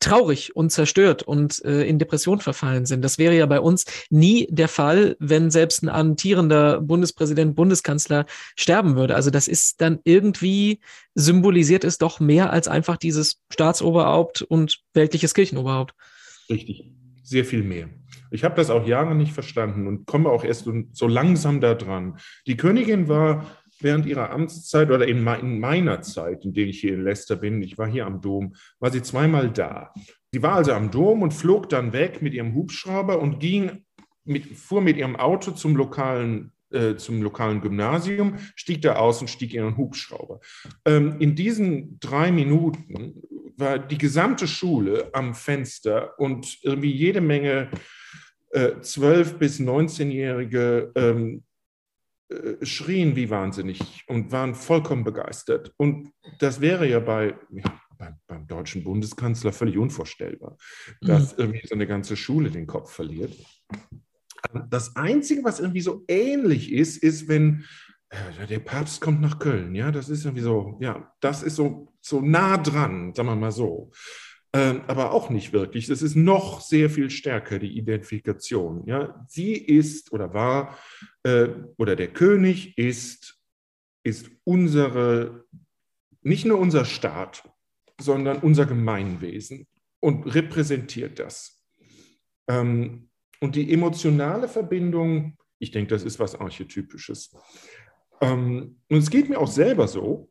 [0.00, 3.02] traurig und zerstört und äh, in Depression verfallen sind.
[3.02, 8.96] Das wäre ja bei uns nie der Fall, wenn selbst ein amtierender Bundespräsident, Bundeskanzler sterben
[8.96, 9.16] würde.
[9.16, 10.80] Also das ist dann irgendwie
[11.14, 15.94] symbolisiert es doch mehr als einfach dieses Staatsoberhaupt und weltliches Kirchenoberhaupt.
[16.48, 16.92] Richtig,
[17.28, 17.88] sehr viel mehr.
[18.30, 22.18] Ich habe das auch Jahre nicht verstanden und komme auch erst so langsam da dran.
[22.46, 23.46] Die Königin war
[23.80, 27.78] während ihrer Amtszeit oder in, meiner Zeit, in der ich hier in Leicester bin, ich
[27.78, 29.92] war hier am Dom, war sie zweimal da.
[30.32, 33.84] Sie war also am Dom und flog dann weg mit ihrem Hubschrauber und ging
[34.24, 39.28] mit, fuhr mit ihrem Auto zum lokalen äh, zum lokalen Gymnasium, stieg da aus und
[39.28, 40.40] stieg in einen Hubschrauber.
[40.84, 43.22] Ähm, in diesen drei Minuten
[43.58, 47.70] war die gesamte Schule am Fenster und irgendwie jede Menge
[48.50, 51.42] äh, 12- bis 19-jährige ähm,
[52.30, 55.72] äh, schrien wie wahnsinnig und waren vollkommen begeistert.
[55.76, 60.56] Und das wäre ja bei, ja, beim, beim, deutschen Bundeskanzler völlig unvorstellbar,
[61.00, 61.44] dass mhm.
[61.44, 63.34] irgendwie so eine ganze Schule den Kopf verliert.
[64.70, 67.87] Das Einzige, was irgendwie so ähnlich ist, ist, wenn äh,
[68.48, 69.74] der Papst kommt nach Köln.
[69.74, 73.52] Ja, das ist irgendwie so, ja, das ist so, so nah dran, sagen wir mal
[73.52, 73.90] so.
[74.54, 75.86] Ähm, aber auch nicht wirklich.
[75.86, 78.86] Das ist noch sehr viel stärker, die Identifikation.
[78.86, 79.24] Ja?
[79.28, 80.78] Sie ist oder war,
[81.22, 83.38] äh, oder der König ist,
[84.04, 85.44] ist unsere,
[86.22, 87.42] nicht nur unser Staat,
[88.00, 89.66] sondern unser Gemeinwesen
[90.00, 91.62] und repräsentiert das.
[92.48, 97.36] Ähm, und die emotionale Verbindung, ich denke, das ist was Archetypisches.
[98.20, 100.30] Ähm, und es geht mir auch selber so,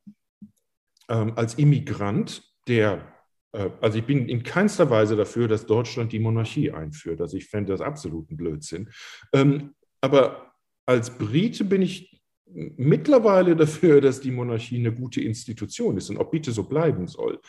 [1.10, 3.14] ähm, als Immigrant, der,
[3.54, 7.22] äh, also ich bin in keinster Weise dafür, dass Deutschland die Monarchie einführt.
[7.22, 8.90] Also ich fände das absoluten Blödsinn.
[9.34, 10.54] Ähm, aber
[10.86, 16.30] als Brite bin ich mittlerweile dafür, dass die Monarchie eine gute Institution ist und auch
[16.30, 17.40] bitte so bleiben soll.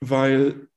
[0.00, 0.68] Weil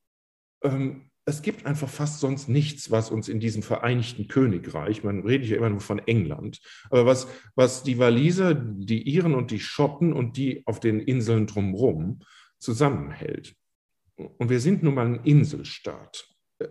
[0.63, 5.49] ähm, es gibt einfach fast sonst nichts, was uns in diesem Vereinigten Königreich, man redet
[5.49, 6.59] ja immer nur von England,
[6.89, 11.47] aber was, was die Waliser, die Iren und die Schotten und die auf den Inseln
[11.47, 12.19] drumherum
[12.59, 13.55] zusammenhält.
[14.15, 16.27] Und wir sind nun mal ein Inselstaat.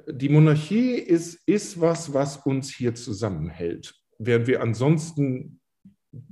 [0.09, 5.61] Die Monarchie ist, ist was, was uns hier zusammenhält, während wir ansonsten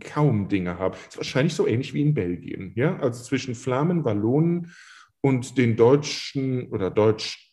[0.01, 0.95] kaum Dinge haben.
[1.09, 2.73] Ist wahrscheinlich so ähnlich wie in Belgien.
[2.77, 2.99] Ja?
[2.99, 4.73] Also zwischen Flamen, Wallonen
[5.21, 6.91] und den Deutschen oder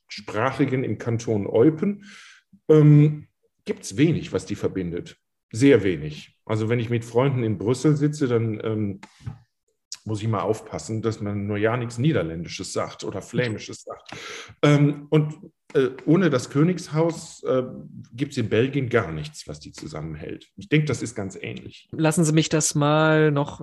[0.08, 2.06] Deutschsprachigen im Kanton Eupen
[2.70, 3.28] ähm,
[3.65, 5.17] gibt es wenig, was die verbindet.
[5.52, 6.39] Sehr wenig.
[6.46, 9.02] Also wenn ich mit Freunden in Brüssel sitze, dann ähm,
[10.06, 14.12] muss ich mal aufpassen, dass man nur ja nichts Niederländisches sagt oder Flämisches sagt.
[14.62, 15.34] Ähm, und
[15.74, 17.64] äh, ohne das Königshaus äh,
[18.14, 20.48] gibt es in Belgien gar nichts, was die zusammenhält.
[20.56, 21.90] Ich denke, das ist ganz ähnlich.
[21.92, 23.62] Lassen Sie mich das mal noch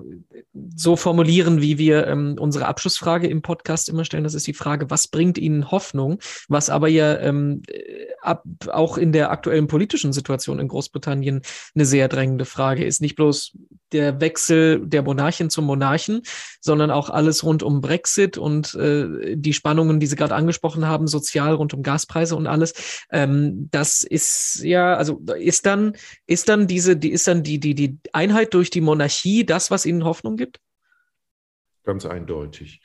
[0.75, 4.23] so formulieren, wie wir ähm, unsere Abschlussfrage im Podcast immer stellen.
[4.23, 6.19] Das ist die Frage, was bringt Ihnen Hoffnung?
[6.47, 7.63] Was aber ja ähm,
[8.21, 11.41] ab, auch in der aktuellen politischen Situation in Großbritannien
[11.73, 13.01] eine sehr drängende Frage ist.
[13.01, 13.57] Nicht bloß
[13.91, 16.21] der Wechsel der Monarchin zum Monarchen,
[16.59, 21.07] sondern auch alles rund um Brexit und äh, die Spannungen, die Sie gerade angesprochen haben,
[21.07, 23.05] sozial rund um Gaspreise und alles.
[23.09, 25.95] Ähm, das ist ja, also ist dann,
[26.27, 29.85] ist dann diese, die ist dann die, die, die Einheit durch die Monarchie das, was
[29.85, 30.59] Ihnen Hoffnung gibt?
[31.83, 32.81] Ganz eindeutig.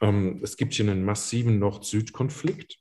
[0.00, 2.78] Ähm, es gibt hier einen massiven Nord-Süd-Konflikt,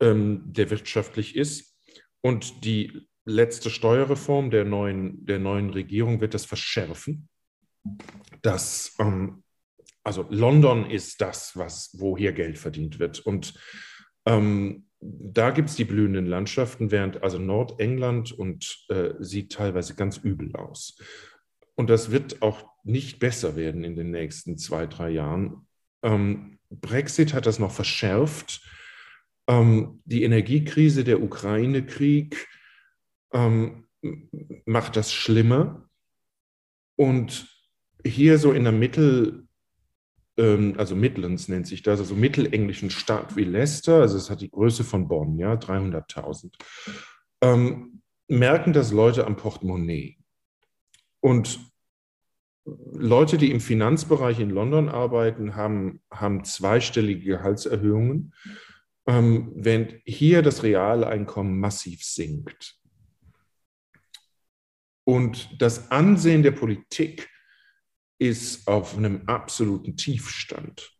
[0.00, 1.74] ähm, der wirtschaftlich ist.
[2.20, 7.28] Und die letzte Steuerreform der neuen, der neuen Regierung wird das verschärfen.
[8.42, 9.42] Das, ähm,
[10.04, 13.20] also London ist das, was, wo hier Geld verdient wird.
[13.20, 13.54] Und
[14.28, 20.18] ähm, da gibt es die blühenden Landschaften, während also Nordengland und äh, sieht teilweise ganz
[20.18, 20.98] übel aus.
[21.74, 25.66] Und das wird auch nicht besser werden in den nächsten zwei, drei Jahren.
[26.02, 28.60] Ähm, Brexit hat das noch verschärft.
[29.46, 32.46] Ähm, die Energiekrise, der Ukraine-Krieg,
[33.32, 33.86] ähm,
[34.66, 35.88] macht das schlimmer.
[36.96, 37.48] Und
[38.04, 39.47] hier so in der Mittel,
[40.38, 44.84] also Midlands nennt sich das, also mittelenglischen Stadt wie Leicester, also es hat die Größe
[44.84, 46.52] von Bonn, ja, 300.000,
[47.42, 50.18] ähm, merken das Leute am Portemonnaie.
[51.20, 51.58] Und
[52.92, 58.34] Leute, die im Finanzbereich in London arbeiten, haben, haben zweistellige Gehaltserhöhungen,
[59.06, 62.76] ähm, während hier das reale Einkommen massiv sinkt.
[65.04, 67.28] Und das Ansehen der Politik
[68.18, 70.92] ist auf einem absoluten Tiefstand.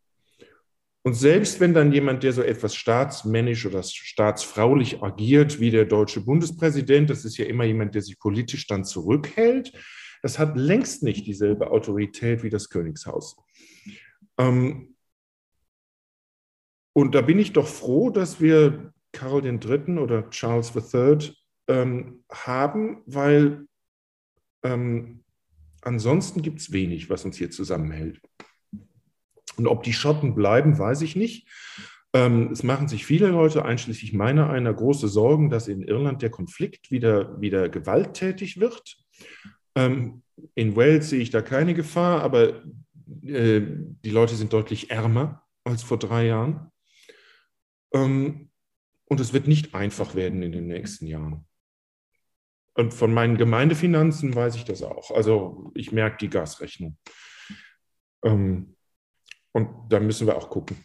[1.03, 6.21] Und selbst wenn dann jemand, der so etwas staatsmännisch oder staatsfraulich agiert, wie der deutsche
[6.21, 9.71] Bundespräsident, das ist ja immer jemand, der sich politisch dann zurückhält,
[10.21, 13.37] das hat längst nicht dieselbe Autorität wie das Königshaus.
[14.37, 14.95] Ähm,
[16.93, 19.97] und da bin ich doch froh, dass wir Karl III.
[19.99, 21.33] oder Charles III.
[21.67, 23.67] Ähm, haben, weil
[24.63, 25.23] ähm,
[25.81, 28.21] ansonsten gibt es wenig, was uns hier zusammenhält.
[29.57, 31.47] Und ob die Schotten bleiben, weiß ich nicht.
[32.13, 36.31] Ähm, es machen sich viele Leute, einschließlich meiner einer, große Sorgen, dass in Irland der
[36.31, 38.97] Konflikt wieder, wieder gewalttätig wird.
[39.75, 40.23] Ähm,
[40.55, 42.63] in Wales sehe ich da keine Gefahr, aber
[43.21, 46.71] äh, die Leute sind deutlich ärmer als vor drei Jahren.
[47.93, 48.49] Ähm,
[49.05, 51.45] und es wird nicht einfach werden in den nächsten Jahren.
[52.79, 55.11] Und von meinen Gemeindefinanzen weiß ich das auch.
[55.11, 56.95] Also ich merke die Gasrechnung.
[58.23, 58.77] Ähm,
[59.51, 60.77] und da müssen wir auch gucken.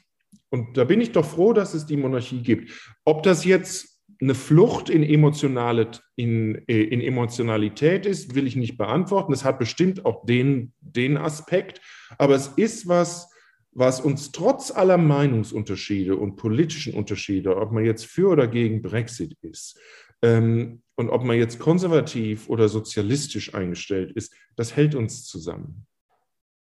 [0.50, 2.72] Und da bin ich doch froh, dass es die Monarchie gibt.
[3.04, 8.76] Ob das jetzt eine Flucht in, emotionale, in, äh, in Emotionalität ist, will ich nicht
[8.76, 9.32] beantworten.
[9.32, 11.80] Es hat bestimmt auch den, den Aspekt.
[12.18, 13.30] Aber es ist was,
[13.70, 19.36] was uns trotz aller Meinungsunterschiede und politischen Unterschiede, ob man jetzt für oder gegen Brexit
[19.42, 19.78] ist,
[20.22, 25.86] ähm, und ob man jetzt konservativ oder sozialistisch eingestellt ist, das hält uns zusammen.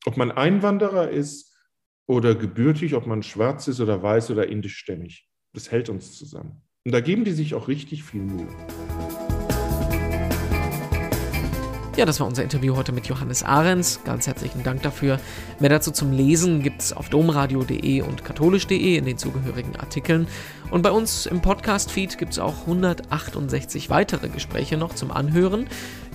[0.05, 1.55] Ob man Einwanderer ist
[2.07, 6.61] oder gebürtig, ob man schwarz ist oder weiß oder indischstämmig, das hält uns zusammen.
[6.85, 8.47] Und da geben die sich auch richtig viel Mühe.
[11.97, 14.01] Ja, das war unser Interview heute mit Johannes Ahrens.
[14.05, 15.19] Ganz herzlichen Dank dafür.
[15.59, 20.27] Mehr dazu zum Lesen gibt es auf domradio.de und katholisch.de in den zugehörigen Artikeln.
[20.69, 25.65] Und bei uns im Podcast-Feed gibt es auch 168 weitere Gespräche noch zum Anhören.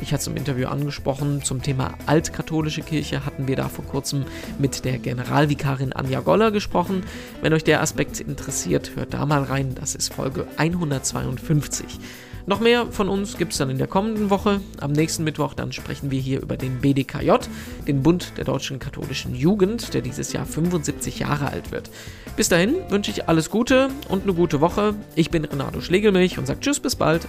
[0.00, 4.24] Ich hatte es im Interview angesprochen, zum Thema altkatholische Kirche hatten wir da vor kurzem
[4.60, 7.02] mit der Generalvikarin Anja Goller gesprochen.
[7.40, 9.74] Wenn euch der Aspekt interessiert, hört da mal rein.
[9.74, 11.98] Das ist Folge 152.
[12.46, 14.60] Noch mehr von uns gibt es dann in der kommenden Woche.
[14.80, 17.32] Am nächsten Mittwoch dann sprechen wir hier über den BDKJ,
[17.86, 21.90] den Bund der deutschen katholischen Jugend, der dieses Jahr 75 Jahre alt wird.
[22.36, 24.94] Bis dahin wünsche ich alles Gute und eine gute Woche.
[25.14, 27.26] Ich bin Renato Schlegelmilch und sage Tschüss, bis bald.